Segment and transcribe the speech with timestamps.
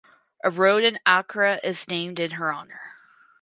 [0.43, 2.93] A road in Accra is named in her honour.